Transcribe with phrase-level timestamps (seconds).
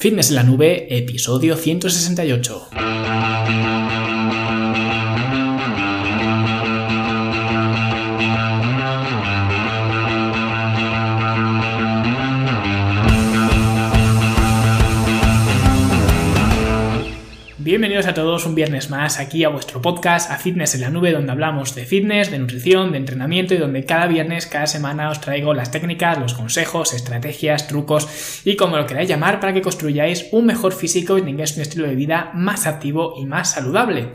[0.00, 2.68] Fitness en la Nube, episodio 168.
[17.98, 21.10] Bienvenidos a todos un viernes más aquí a vuestro podcast, a Fitness en la Nube,
[21.10, 25.20] donde hablamos de fitness, de nutrición, de entrenamiento y donde cada viernes, cada semana os
[25.20, 30.28] traigo las técnicas, los consejos, estrategias, trucos y como lo queráis llamar para que construyáis
[30.30, 34.12] un mejor físico y tengáis un estilo de vida más activo y más saludable.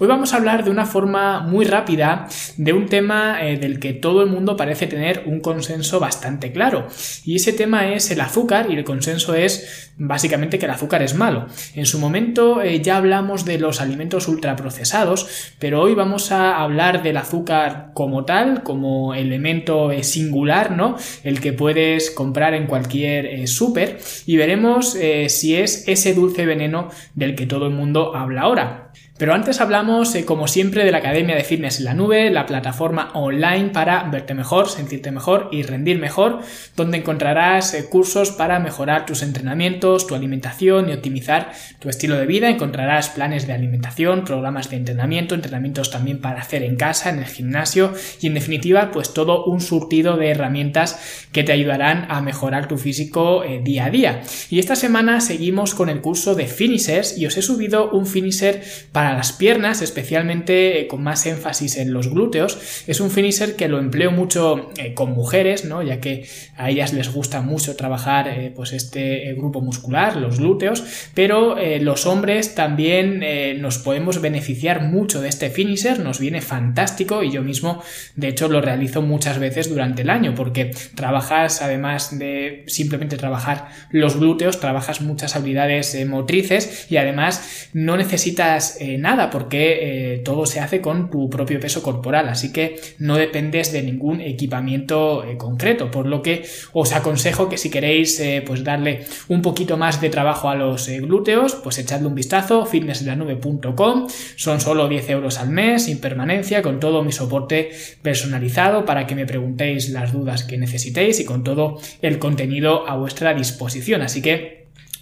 [0.00, 3.92] Hoy vamos a hablar de una forma muy rápida de un tema eh, del que
[3.92, 6.88] todo el mundo parece tener un consenso bastante claro
[7.24, 11.14] y ese tema es el azúcar y el consenso es básicamente que el azúcar es
[11.14, 11.46] malo.
[11.76, 17.02] En su momento eh, ya hablamos de los alimentos ultraprocesados, pero hoy vamos a hablar
[17.02, 20.96] del azúcar como tal, como elemento eh, singular, ¿no?
[21.22, 26.46] El que puedes comprar en cualquier eh, súper y veremos eh, si es ese dulce
[26.46, 28.79] veneno del que todo el mundo habla ahora.
[29.20, 32.46] Pero antes hablamos, eh, como siempre, de la Academia de Fitness en la Nube, la
[32.46, 36.40] plataforma online para verte mejor, sentirte mejor y rendir mejor,
[36.74, 42.24] donde encontrarás eh, cursos para mejorar tus entrenamientos, tu alimentación y optimizar tu estilo de
[42.24, 42.48] vida.
[42.48, 47.26] Encontrarás planes de alimentación, programas de entrenamiento, entrenamientos también para hacer en casa, en el
[47.26, 47.92] gimnasio
[48.22, 52.78] y en definitiva, pues todo un surtido de herramientas que te ayudarán a mejorar tu
[52.78, 54.22] físico eh, día a día.
[54.48, 58.62] Y esta semana seguimos con el curso de finishers y os he subido un finisher
[58.92, 62.84] para las piernas, especialmente eh, con más énfasis en los glúteos.
[62.86, 65.82] Es un finisher que lo empleo mucho eh, con mujeres, ¿no?
[65.82, 66.26] Ya que
[66.56, 72.06] a ellas les gusta mucho trabajar eh, pues este grupo muscular, los glúteos, pero los
[72.06, 73.22] hombres también
[73.60, 77.82] nos podemos beneficiar mucho de este finisher, nos viene fantástico y yo mismo
[78.16, 83.68] de hecho lo realizo muchas veces durante el año porque trabajas además de simplemente trabajar
[83.90, 90.60] los glúteos, trabajas muchas habilidades motrices y además no necesitas nada porque eh, todo se
[90.60, 95.90] hace con tu propio peso corporal, así que no dependes de ningún equipamiento eh, concreto,
[95.90, 100.10] por lo que os aconsejo que si queréis eh, pues darle un poquito más de
[100.10, 105.84] trabajo a los glúteos, pues echadle un vistazo, fitnesslanube.com, son solo 10 euros al mes,
[105.84, 107.70] sin permanencia, con todo mi soporte
[108.02, 112.96] personalizado para que me preguntéis las dudas que necesitéis y con todo el contenido a
[112.96, 114.59] vuestra disposición, así que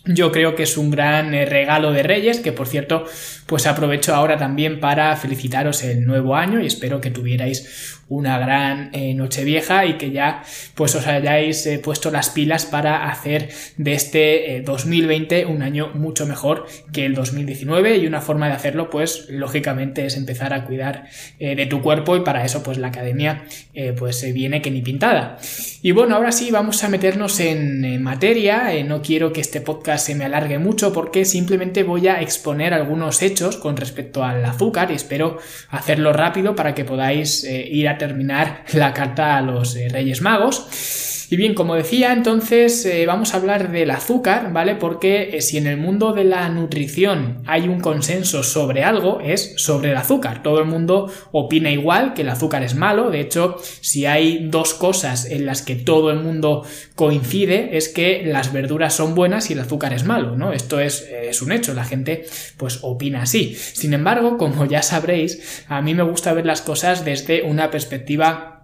[0.09, 3.05] yo creo que es un gran regalo de Reyes, que por cierto
[3.47, 8.91] pues aprovecho ahora también para felicitaros el nuevo año y espero que tuvierais una gran
[8.93, 10.43] eh, noche vieja y que ya
[10.75, 15.91] pues os hayáis eh, puesto las pilas para hacer de este 2020 eh, un año
[15.95, 20.65] mucho mejor que el 2019 y una forma de hacerlo pues lógicamente es empezar a
[20.65, 21.07] cuidar
[21.39, 23.45] de tu cuerpo y para eso pues la academia
[23.97, 25.39] pues se viene que ni pintada.
[25.83, 30.15] Y bueno ahora sí vamos a meternos en materia no quiero que este podcast se
[30.15, 34.95] me alargue mucho porque simplemente voy a exponer algunos hechos con respecto al azúcar y
[34.95, 35.39] espero
[35.71, 40.22] hacerlo rápido para que podáis eh, ir a terminar la carta a los eh, Reyes
[40.22, 41.18] Magos.
[41.31, 44.77] Y bien, como decía, entonces eh, vamos a hablar del azúcar, ¿vale?
[44.77, 49.53] Porque eh, si en el mundo de la nutrición hay un consenso sobre algo, es
[49.56, 50.43] sobre el azúcar.
[50.43, 53.11] Todo el mundo opina igual que el azúcar es malo.
[53.11, 58.22] De hecho, si hay dos cosas en las que todo el mundo coincide, es que
[58.25, 60.55] las verduras son buenas y el azúcar es malo, ¿no?
[60.55, 62.25] Esto es, eh, es un hecho, la gente
[62.56, 63.55] pues opina así.
[63.55, 68.58] Sin embargo, como ya sabréis, a mí me gusta ver las cosas desde una perspectiva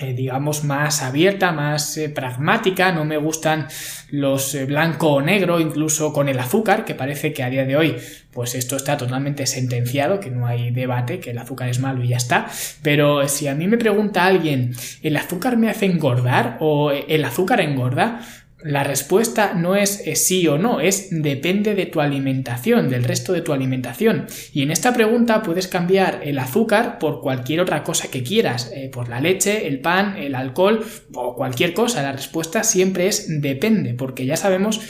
[0.00, 3.66] eh, digamos, más abierta, más eh, pragmática, no me gustan
[4.10, 7.76] los eh, blanco o negro, incluso con el azúcar, que parece que a día de
[7.76, 7.96] hoy,
[8.30, 12.08] pues esto está totalmente sentenciado, que no hay debate, que el azúcar es malo y
[12.10, 12.46] ya está,
[12.80, 14.72] pero si a mí me pregunta alguien,
[15.02, 18.20] ¿el azúcar me hace engordar o el azúcar engorda?
[18.64, 23.40] La respuesta no es sí o no, es depende de tu alimentación, del resto de
[23.40, 24.26] tu alimentación.
[24.52, 28.88] Y en esta pregunta puedes cambiar el azúcar por cualquier otra cosa que quieras, eh,
[28.92, 32.02] por la leche, el pan, el alcohol o cualquier cosa.
[32.02, 34.80] La respuesta siempre es depende, porque ya sabemos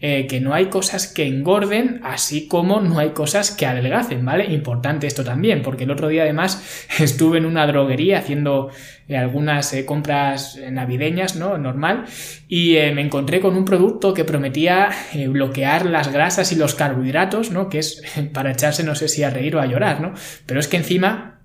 [0.00, 4.44] eh, que no hay cosas que engorden, así como no hay cosas que adelgacen, ¿vale?
[4.46, 8.70] Importante esto también, porque el otro día además estuve en una droguería haciendo
[9.08, 11.58] eh, algunas eh, compras navideñas, ¿no?
[11.58, 12.04] Normal,
[12.48, 14.90] y me encontré con un producto que prometía
[15.28, 17.68] bloquear las grasas y los carbohidratos, ¿no?
[17.68, 18.02] Que es
[18.32, 20.14] para echarse no sé si a reír o a llorar, ¿no?
[20.46, 21.37] Pero es que encima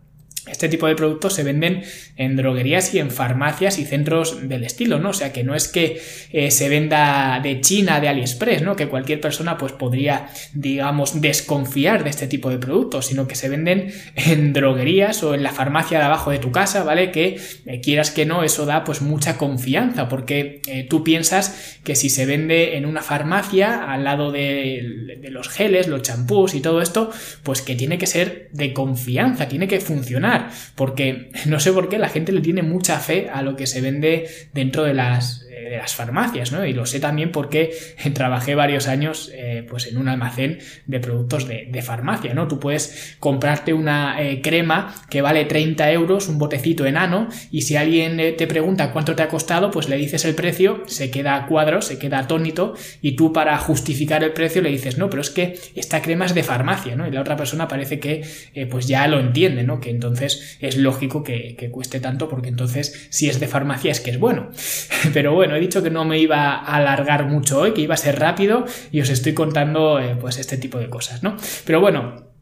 [0.45, 1.83] este tipo de productos se venden
[2.17, 5.09] en droguerías y en farmacias y centros del estilo, ¿no?
[5.09, 6.01] O sea que no es que
[6.31, 8.75] eh, se venda de China, de AliExpress, ¿no?
[8.75, 13.47] Que cualquier persona pues podría, digamos, desconfiar de este tipo de productos, sino que se
[13.47, 17.11] venden en droguerías o en la farmacia de abajo de tu casa, ¿vale?
[17.11, 21.95] Que eh, quieras que no, eso da pues mucha confianza, porque eh, tú piensas que
[21.95, 26.59] si se vende en una farmacia al lado de, de los geles, los champús y
[26.59, 27.11] todo esto,
[27.43, 30.32] pues que tiene que ser de confianza, tiene que funcionar
[30.75, 33.81] porque no sé por qué la gente le tiene mucha fe a lo que se
[33.81, 36.65] vende dentro de las de las farmacias, ¿no?
[36.65, 37.71] Y lo sé también porque
[38.13, 42.47] trabajé varios años eh, pues en un almacén de productos de, farmacia, ¿no?
[42.47, 47.75] Tú puedes comprarte una eh, crema que vale 30 euros, un botecito enano, y si
[47.75, 51.45] alguien eh, te pregunta cuánto te ha costado, pues le dices el precio, se queda
[51.45, 55.29] cuadro, se queda atónito, y tú para justificar el precio le dices, no, pero es
[55.29, 57.05] que esta crema es de farmacia, ¿no?
[57.05, 58.23] Y la otra persona parece que
[58.71, 59.81] pues ya lo entiende, ¿no?
[59.81, 63.99] Que entonces es lógico que, que cueste tanto porque entonces si es de farmacia es
[63.99, 64.51] que es bueno.
[65.13, 67.97] Pero bueno, he dicho que no me iba a alargar mucho hoy, que iba a
[67.97, 71.35] ser rápido y os estoy contando eh, pues este tipo de cosas, ¿no?
[71.65, 72.32] Pero bueno,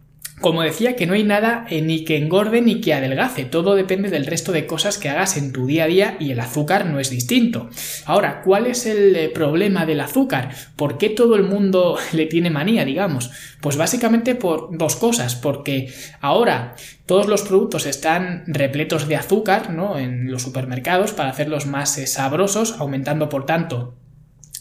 [0.42, 4.10] como decía, que no hay nada eh, ni que engorde ni que adelgace, todo depende
[4.10, 7.00] del resto de cosas que hagas en tu día a día y el azúcar no
[7.00, 7.70] es distinto.
[8.06, 10.50] Ahora, ¿cuál es el eh, problema del azúcar?
[10.76, 13.32] ¿Por qué todo el mundo le tiene manía, digamos?
[13.62, 20.00] Pues básicamente por dos cosas, porque ahora todos los productos están repletos de azúcar, ¿no?
[20.00, 24.01] En los supermercados para hacerlos más eh, sabrosos, aumentando por tanto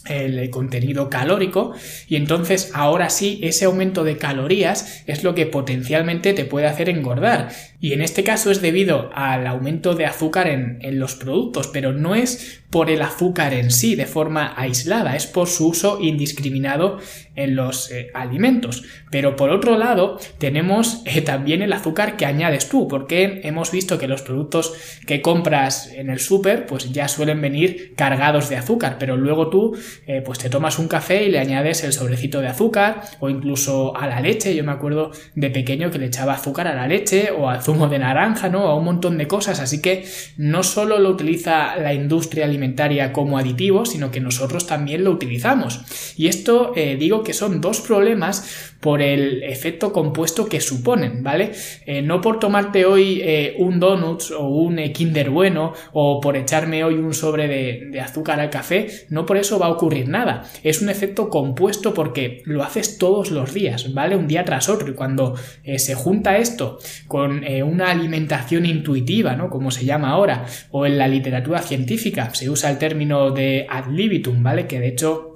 [0.05, 1.73] el contenido calórico
[2.07, 6.89] y entonces ahora sí ese aumento de calorías es lo que potencialmente te puede hacer
[6.89, 7.49] engordar.
[7.79, 11.93] Y en este caso es debido al aumento de azúcar en, en, los productos pero
[11.93, 16.99] no es por el azúcar en sí de forma aislada es por su uso indiscriminado
[17.35, 18.83] en los eh, alimentos.
[19.09, 23.97] Pero por otro lado tenemos eh, también el azúcar que añades tú porque hemos visto
[23.97, 24.73] que los productos
[25.05, 29.77] que compras en el súper pues ya suelen venir cargados de azúcar pero luego tú
[30.07, 33.95] eh, pues te tomas un café y le añades el sobrecito de azúcar o incluso
[33.95, 34.55] a la leche.
[34.55, 37.87] Yo me acuerdo de pequeño que le echaba azúcar a la leche o al zumo
[37.87, 38.67] de naranja, ¿no?
[38.67, 39.59] A un montón de cosas.
[39.59, 40.05] Así que
[40.37, 45.81] no solo lo utiliza la industria alimentaria como aditivo, sino que nosotros también lo utilizamos.
[46.17, 51.51] Y esto eh, digo que son dos problemas por el efecto compuesto que suponen, ¿vale?
[51.85, 53.23] Eh, no por tomarte hoy
[53.57, 58.39] un donuts o un Kinder bueno o por echarme hoy un sobre de, de azúcar
[58.39, 60.43] al café, no por eso va a ocurrir nada.
[60.63, 64.15] Es un efecto compuesto porque lo haces todos los días, ¿vale?
[64.15, 64.89] Un día tras otro.
[64.89, 69.49] Y cuando eh, se junta esto con eh, una alimentación intuitiva, ¿no?
[69.49, 73.87] Como se llama ahora, o en la literatura científica se usa el término de ad
[73.87, 74.67] libitum, ¿vale?
[74.67, 75.30] Que de hecho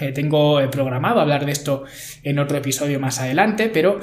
[0.00, 1.84] eh, tengo programado hablar de esto
[2.22, 4.00] en otro episodio más adelante, pero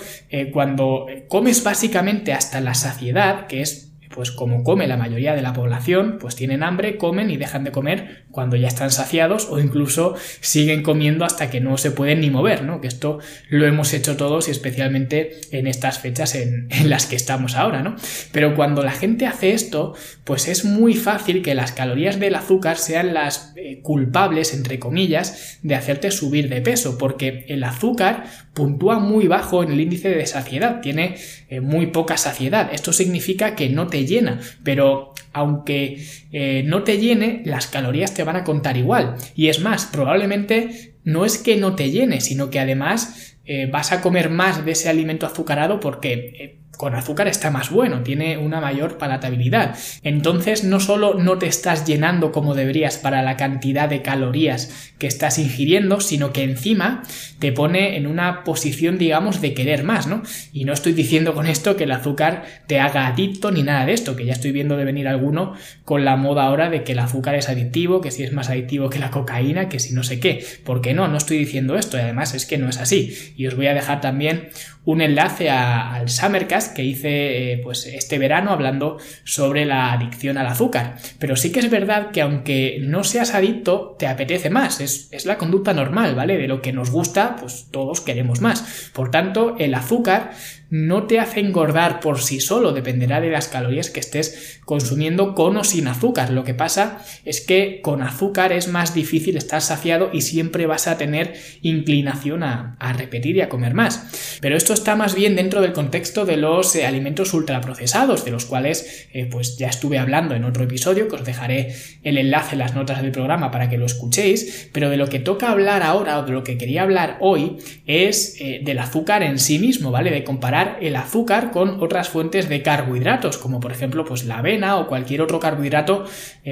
[0.52, 5.54] cuando comes básicamente hasta la saciedad, que es pues como come la mayoría de la
[5.54, 10.16] población, pues tienen hambre, comen y dejan de comer cuando ya están saciados o incluso
[10.42, 12.82] siguen comiendo hasta que no se pueden ni mover, ¿no?
[12.82, 13.20] Que esto
[13.50, 17.96] lo hemos hecho todos y especialmente en estas fechas en, las que estamos ahora, ¿no?
[18.32, 22.78] Pero cuando la gente hace esto, pues es muy fácil que las calorías del azúcar
[22.78, 29.00] sean las eh, culpables, entre comillas, de hacerte subir de peso, porque el azúcar puntúa
[29.00, 31.16] muy bajo en el índice de saciedad, tiene
[31.50, 32.70] eh, muy poca saciedad.
[32.74, 38.24] Esto significa que no te llena, pero aunque eh, no te llene, las calorías te
[38.24, 39.16] van a contar igual.
[39.36, 43.92] Y es más, probablemente no es que no te llene, sino que además eh, vas
[43.92, 48.62] a comer más de ese alimento azucarado porque con azúcar está más bueno, tiene una
[48.62, 49.78] mayor palatabilidad.
[50.04, 55.08] Entonces no solo no te estás llenando como deberías para la cantidad de calorías que
[55.08, 57.04] estás ingiriendo, sino que encima
[57.40, 60.24] te pone en una posición, digamos, de querer más, ¿no?
[60.54, 63.94] Y no estoy diciendo con esto que el azúcar te haga adicto ni nada de
[63.94, 67.00] esto, que ya estoy viendo de venir alguno con la moda ahora de que el
[67.00, 70.20] azúcar es adictivo, que si es más adictivo que la cocaína, que si no sé
[70.20, 70.46] qué.
[70.64, 73.34] Porque no, no estoy diciendo esto, y además es que no es así.
[73.36, 74.50] Y os voy a dejar también
[74.86, 80.48] un enlace al Summercast que hice eh, pues este verano hablando sobre la adicción al
[80.48, 80.98] azúcar.
[81.20, 84.80] Pero sí que es verdad que aunque no seas adicto, te apetece más.
[84.80, 86.38] Es, es la conducta normal, ¿vale?
[86.38, 88.92] De lo que nos gusta, pues todos queremos más.
[88.94, 90.32] Por tanto, el azúcar
[90.70, 95.58] no te hace engordar por sí solo, dependerá de las calorías que estés consumiendo con
[95.58, 96.32] o sin azúcar.
[96.32, 100.88] Lo que pasa es que con azúcar es más difícil estar saciado y siempre vas
[100.88, 104.38] a tener inclinación a, repetir y a comer más.
[104.42, 108.46] Pero esto está más bien dentro del contexto de los eh, alimentos ultraprocesados, de los
[108.46, 112.60] cuales eh, pues ya estuve hablando en otro episodio, que os dejaré el enlace en
[112.60, 116.20] las notas del programa para que lo escuchéis, pero de lo que toca hablar ahora
[116.20, 120.12] o de lo que quería hablar hoy es del azúcar en sí mismo, ¿vale?
[120.12, 124.78] De comparar el azúcar con otras fuentes de carbohidratos, como por ejemplo pues la avena
[124.78, 126.06] o cualquier otro carbohidrato,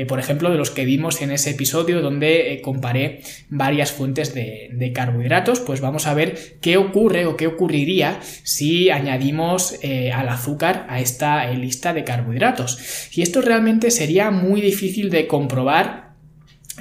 [0.08, 4.94] por ejemplo de los que vimos en ese episodio donde comparé varias fuentes de, de
[4.94, 10.86] carbohidratos, pues vamos a ver qué ocurre o qué ocurriría si añadimos eh, al azúcar
[10.90, 13.10] a esta eh, lista de carbohidratos.
[13.14, 16.14] Y esto realmente sería muy difícil de comprobar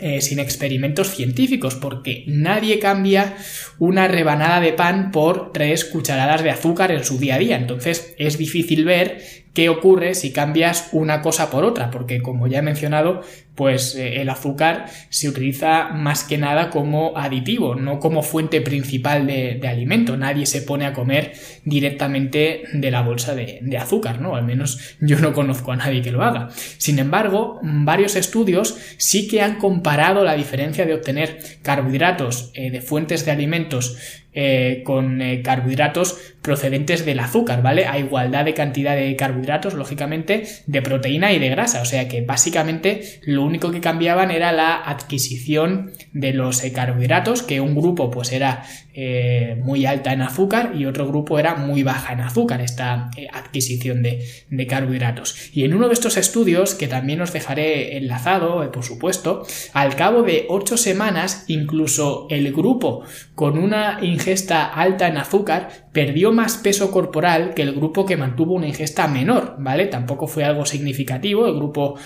[0.01, 3.37] eh, sin experimentos científicos, porque nadie cambia
[3.79, 7.57] una rebanada de pan por tres cucharadas de azúcar en su día a día.
[7.57, 12.61] Entonces es difícil ver qué ocurre si cambias una cosa por otra, porque como ya
[12.61, 13.23] he mencionado,
[13.55, 19.27] pues eh, el azúcar se utiliza más que nada como aditivo, no como fuente principal
[19.27, 20.17] de, alimento.
[20.17, 21.33] Nadie se pone a comer
[21.65, 24.37] directamente de la bolsa de, azúcar, ¿no?
[24.37, 26.49] Al menos yo no conozco a nadie que lo haga.
[26.79, 32.81] Sin embargo, varios estudios sí que han comparado la diferencia de obtener carbohidratos eh, de
[32.81, 37.87] fuentes de alimentos eh, con carbohidratos procedentes del azúcar, ¿vale?
[37.87, 41.83] A igualdad de cantidad de carbohidratos, lógicamente, de proteína y de grasa.
[41.83, 46.73] O sea que básicamente lo lo único que cambiaban era la adquisición de los eh,
[46.73, 51.55] carbohidratos, que un grupo pues era eh, muy alta en azúcar y otro grupo era
[51.55, 55.51] muy baja en azúcar, esta eh, adquisición de, carbohidratos.
[55.53, 60.23] Y en uno de estos estudios, que también os dejaré enlazado, por supuesto, al cabo
[60.23, 63.03] de 8 semanas, incluso el grupo
[63.35, 68.55] con una ingesta alta en azúcar perdió más peso corporal que el grupo que mantuvo
[68.55, 69.87] una ingesta menor, ¿vale?
[69.87, 71.99] Tampoco fue algo significativo, el grupo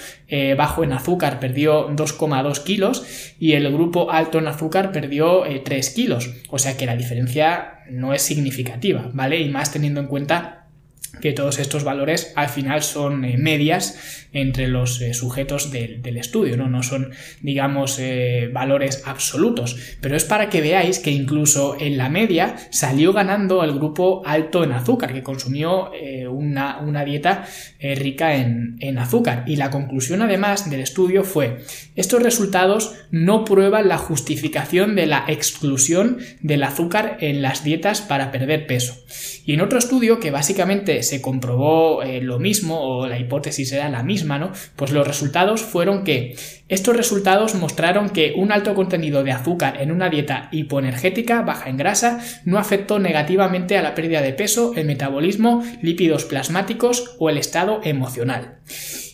[0.57, 3.05] bajo en azúcar perdió 2,2 kilos
[3.39, 6.31] y el grupo alto en azúcar perdió 3 eh, kilos.
[6.51, 9.41] O sea que la diferencia no es significativa, ¿vale?
[9.41, 10.66] Y más teniendo en cuenta
[11.21, 16.57] que todos estos valores al final son eh, medias entre los eh, sujetos del estudio,
[16.57, 16.69] ¿no?
[16.69, 22.11] no son, digamos, eh, valores absolutos, pero es para que veáis que incluso en la
[22.11, 25.91] media salió ganando el grupo alto en azúcar, que consumió
[26.31, 27.47] una, dieta
[27.81, 29.45] rica en, en azúcar.
[29.47, 31.59] Y la conclusión además del estudio fue,
[31.95, 38.31] estos resultados no prueban la justificación de la exclusión del azúcar en las dietas para
[38.31, 39.05] perder peso.
[39.45, 43.89] Y en otro estudio que básicamente se comprobó eh, lo mismo o la hipótesis era
[43.89, 44.53] la misma, ¿no?
[44.77, 46.37] Pues los resultados fueron que
[46.69, 51.77] estos resultados mostraron que un alto contenido de azúcar en una dieta hipoenergética baja en
[51.77, 57.39] grasa no afectó negativamente a la pérdida de peso, el metabolismo, lípidos plasmáticos o el
[57.39, 58.59] estado emocional.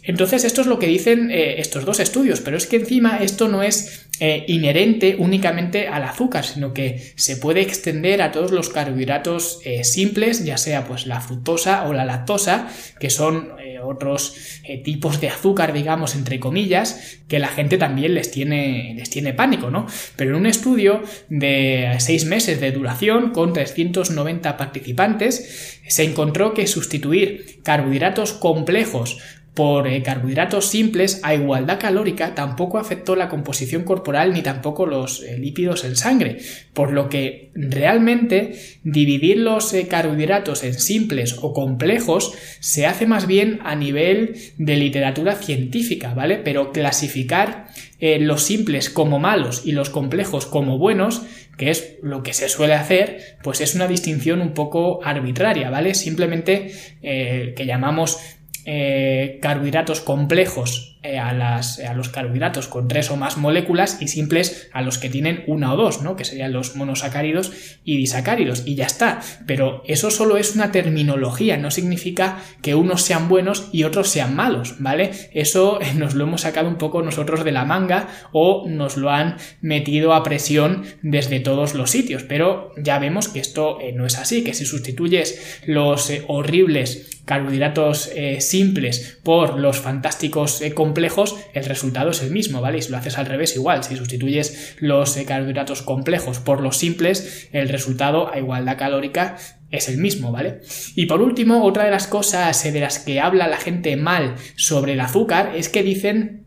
[0.02, 3.48] Entonces esto es lo que dicen eh, estos dos estudios, pero es que encima esto
[3.48, 8.68] no es eh, inherente únicamente al azúcar, sino que se puede extender a todos los
[8.68, 12.68] carbohidratos eh, simples, ya sea pues la fructosa o la lactosa,
[13.00, 13.50] que son
[13.84, 14.36] otros
[14.84, 19.70] tipos de azúcar, digamos, entre comillas, que la gente también les tiene, les tiene pánico,
[19.70, 19.88] ¿no?
[20.14, 26.68] Pero en un estudio de seis meses de duración con 390 participantes, se encontró que
[26.68, 29.18] sustituir carbohidratos complejos
[29.54, 35.22] por eh, carbohidratos simples a igualdad calórica tampoco afectó la composición corporal ni tampoco los
[35.22, 36.38] eh, lípidos en sangre,
[36.72, 43.26] por lo que realmente dividir los eh, carbohidratos en simples o complejos se hace más
[43.26, 46.38] bien a nivel de literatura científica, ¿vale?
[46.38, 47.66] Pero clasificar
[48.00, 51.22] los simples como malos y los complejos como buenos
[51.56, 55.94] que es lo que se suele hacer, pues es una distinción un poco arbitraria, ¿vale?
[55.94, 58.18] Simplemente que llamamos
[58.64, 64.06] eh, carbohidratos complejos eh, a, las, a, los carbohidratos con tres o más moléculas y
[64.06, 66.14] simples a los que tienen una o dos, ¿no?
[66.14, 67.50] que serían los monosacáridos
[67.82, 69.20] y disacáridos, y ya está.
[69.44, 74.36] Pero eso solo es una terminología, no significa que unos sean buenos y otros sean
[74.36, 75.10] malos, ¿vale?
[75.32, 79.38] Eso nos lo hemos sacado un poco nosotros de la manga o nos lo han
[79.60, 84.18] metido a presión desde todos los sitios, pero ya vemos que esto eh, no es
[84.18, 90.60] así, que si sustituyes los eh, horribles carbohidratos simples por los fantásticos
[90.92, 92.76] complejos, el resultado es el mismo, ¿vale?
[92.76, 93.82] Y si lo haces al revés, igual.
[93.82, 99.38] Si sustituyes los eh, carbohidratos complejos por los simples, el resultado a igualdad calórica
[99.70, 100.60] es el mismo, ¿vale?
[100.94, 104.34] Y por último, otra de las cosas eh, de las que habla la gente mal
[104.56, 106.44] sobre el azúcar es que dicen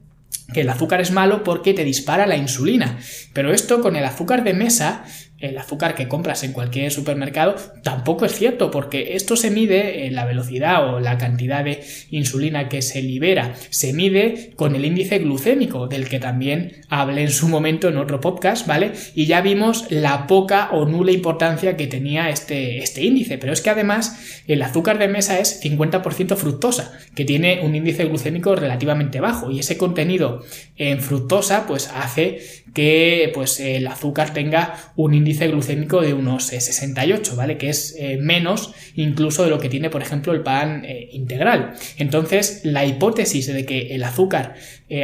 [0.53, 2.99] que el azúcar es malo porque te dispara la insulina.
[3.33, 5.05] Pero esto con el azúcar de mesa
[5.39, 10.15] el azúcar que compras en cualquier supermercado, tampoco es cierto, porque esto se mide, en
[10.15, 15.19] la velocidad o la cantidad de insulina que se libera, se mide con el índice
[15.19, 18.93] glucémico, del que también hablé en su momento en otro podcast, ¿vale?
[19.13, 23.61] Y ya vimos la poca o nula importancia que tenía este, este índice, pero es
[23.61, 29.19] que además el azúcar de mesa es 50% fructosa, que tiene un índice glucémico relativamente
[29.19, 30.43] bajo, y ese contenido
[30.77, 32.39] en fructosa pues hace
[32.75, 37.57] que pues el azúcar tenga un índice glucémico de unos 68, eh, ¿vale?
[37.57, 41.73] Que es eh, menos incluso de lo que tiene, por ejemplo, el pan eh, integral.
[41.97, 44.55] Entonces, la hipótesis de que el azúcar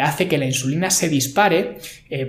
[0.03, 1.77] hace que la insulina se dispare,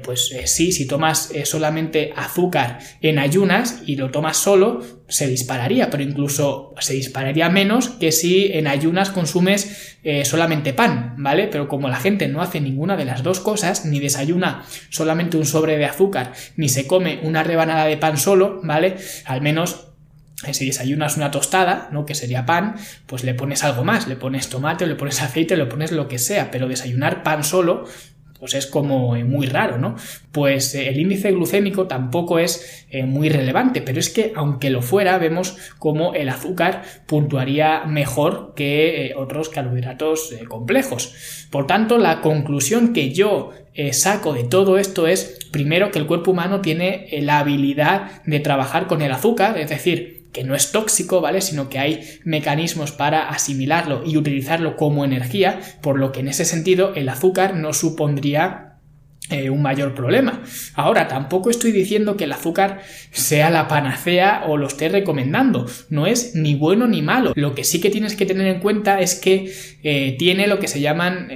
[0.03, 4.81] pues sí, si tomas solamente azúcar en ayunas y lo tomas solo,
[5.13, 11.47] se dispararía, pero incluso se dispararía menos que si en ayunas consumes solamente pan, ¿vale?
[11.47, 15.47] Pero como la gente no hace ninguna de las dos cosas, ni desayuna solamente un
[15.47, 18.97] sobre de azúcar ni se come una rebanada de pan solo, ¿vale?
[19.27, 19.89] Al menos
[20.47, 22.05] eh, si desayunas una tostada, ¿no?
[22.05, 22.77] Que sería pan,
[23.07, 26.19] pues le pones algo más, le pones tomate, le pones aceite, le pones lo que
[26.19, 27.87] sea, pero desayunar pan solo,
[28.43, 29.95] pues es como eh, muy raro, ¿no?
[30.33, 35.17] Pues eh, el índice glucémico tampoco es muy relevante, pero es que aunque lo fuera,
[35.17, 41.47] vemos como el azúcar puntuaría mejor que otros carbohidratos complejos.
[41.51, 46.07] Por tanto, la conclusión que yo eh, saco de todo esto es, primero, que el
[46.07, 50.55] cuerpo humano tiene eh, la habilidad de trabajar con el azúcar, es decir, que no
[50.55, 51.41] es tóxico, ¿vale?
[51.41, 56.45] Sino que hay mecanismos para asimilarlo y utilizarlo como energía, por lo que en ese
[56.45, 58.69] sentido el azúcar no supondría
[59.31, 60.43] eh, un mayor problema.
[60.75, 65.67] Ahora, tampoco estoy diciendo que el azúcar sea la panacea o lo esté recomendando.
[65.91, 67.33] No es ni bueno ni malo.
[67.37, 70.81] Lo que sí que tienes que tener en cuenta es que tiene lo que se
[70.81, 71.29] llaman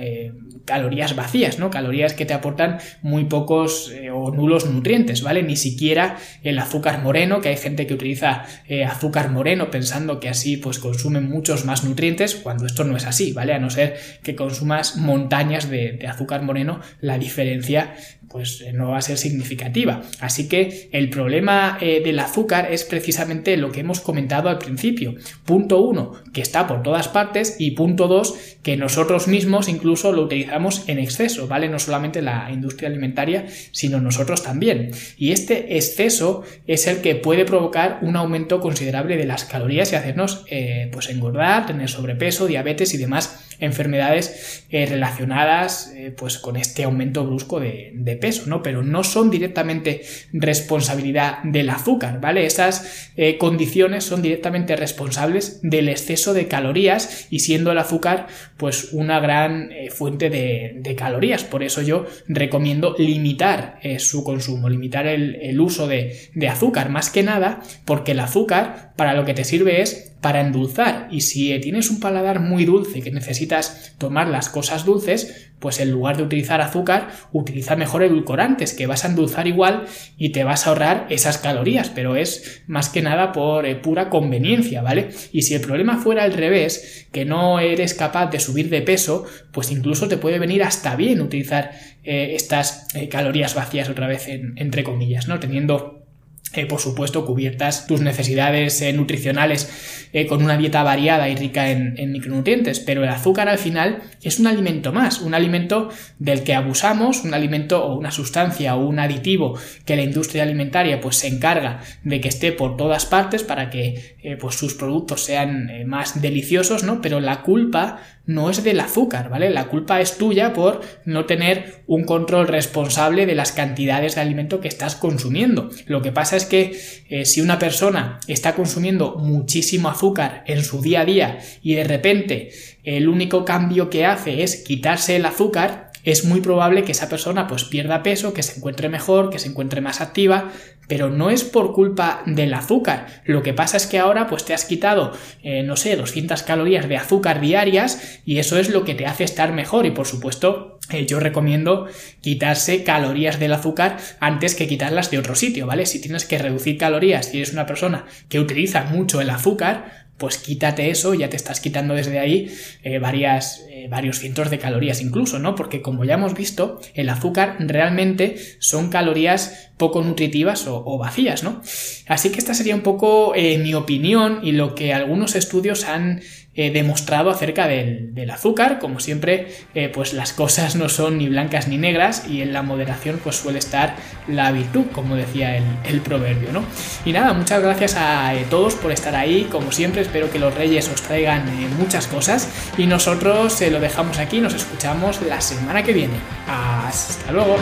[0.66, 1.70] calorías vacías, ¿no?
[1.70, 5.42] Calorías que te aportan muy pocos eh, o nulos nutrientes, ¿vale?
[5.42, 10.28] Ni siquiera el azúcar moreno, que hay gente que utiliza eh, azúcar moreno pensando que
[10.28, 13.54] así pues consumen muchos más nutrientes, cuando esto no es así, ¿vale?
[13.54, 17.94] A no ser que consumas montañas de, de azúcar moreno, la diferencia
[18.36, 20.02] pues eh, no va a ser significativa.
[20.20, 25.14] Así que el problema eh, del azúcar es precisamente lo que hemos comentado al principio.
[25.46, 30.24] Punto uno, que está por todas partes y punto dos, que nosotros mismos incluso lo
[30.24, 31.70] utilizamos en exceso, ¿vale?
[31.70, 34.90] No solamente la industria alimentaria, sino nosotros también.
[35.16, 39.96] Y este exceso es el que puede provocar un aumento considerable de las calorías y
[39.96, 47.24] hacernos eh, pues engordar, tener sobrepeso, diabetes y demás enfermedades relacionadas pues con este aumento
[47.24, 48.62] brusco de, peso, ¿no?
[48.62, 52.46] Pero no son directamente responsabilidad del azúcar, ¿vale?
[52.46, 58.92] Esas eh, condiciones son directamente responsables del exceso de calorías y siendo el azúcar pues
[58.92, 61.44] una gran eh, fuente de, calorías.
[61.44, 67.22] Por eso yo recomiendo limitar eh, su consumo, limitar el, uso de azúcar, más que
[67.22, 71.08] nada porque el azúcar para lo que te sirve es para endulzar.
[71.10, 75.90] Y si tienes un paladar muy dulce que necesitas tomar las cosas dulces, pues en
[75.90, 79.86] lugar de utilizar azúcar, utiliza mejor edulcorantes, que vas a endulzar igual
[80.18, 84.10] y te vas a ahorrar esas calorías, pero es más que nada por eh, pura
[84.10, 85.10] conveniencia, ¿vale?
[85.32, 89.24] Y si el problema fuera al revés, que no eres capaz de subir de peso,
[89.52, 91.72] pues incluso te puede venir hasta bien utilizar
[92.04, 95.40] eh, estas eh, calorías vacías otra vez, entre comillas, ¿no?
[95.40, 96.05] Teniendo
[96.52, 101.70] eh, por supuesto, cubiertas tus necesidades eh, nutricionales eh, con una dieta variada y rica
[101.70, 102.80] en, micronutrientes.
[102.80, 107.34] Pero el azúcar al final es un alimento más, un alimento del que abusamos, un
[107.34, 112.20] alimento o una sustancia o un aditivo que la industria alimentaria pues se encarga de
[112.20, 117.00] que esté por todas partes para que pues sus productos sean más deliciosos, ¿no?
[117.00, 119.50] Pero la culpa no es del azúcar, ¿vale?
[119.50, 124.60] La culpa es tuya por no tener un control responsable de las cantidades de alimento
[124.60, 125.70] que estás consumiendo.
[125.86, 130.82] Lo que pasa es que eh, si una persona está consumiendo muchísimo azúcar en su
[130.82, 132.50] día a día y de repente
[132.82, 137.48] el único cambio que hace es quitarse el azúcar, es muy probable que esa persona
[137.48, 140.52] pues pierda peso, que se encuentre mejor, que se encuentre más activa,
[140.86, 143.06] pero no es por culpa del azúcar.
[143.24, 146.88] Lo que pasa es que ahora pues te has quitado, eh, no sé, 200 calorías
[146.88, 150.78] de azúcar diarias y eso es lo que te hace estar mejor y por supuesto
[150.90, 151.88] eh, yo recomiendo
[152.20, 155.86] quitarse calorías del azúcar antes que quitarlas de otro sitio, ¿vale?
[155.86, 160.38] Si tienes que reducir calorías, si eres una persona que utiliza mucho el azúcar, pues
[160.38, 162.50] quítate eso, ya te estás quitando desde ahí
[162.82, 165.54] eh, varias, eh, varios cientos de calorías incluso, ¿no?
[165.54, 171.60] Porque como ya hemos visto, el azúcar realmente son calorías poco nutritivas o, vacías, ¿no?
[172.06, 176.22] Así que esta sería un poco eh, mi opinión y lo que algunos estudios han
[176.56, 178.78] eh, demostrado acerca del, azúcar.
[178.78, 182.62] Como siempre, eh, pues las cosas no son ni blancas ni negras y en la
[182.62, 183.94] moderación pues suele estar
[184.26, 186.64] la virtud, como decía el, proverbio, ¿no?
[187.04, 189.48] Y nada, muchas gracias a todos por estar ahí.
[189.50, 191.44] Como siempre, espero que los reyes os traigan
[191.78, 194.40] muchas cosas y nosotros lo dejamos aquí.
[194.40, 196.14] Nos escuchamos la semana que viene.
[196.48, 197.56] Hasta luego.